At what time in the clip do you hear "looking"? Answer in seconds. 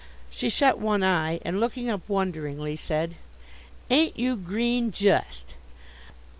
1.59-1.87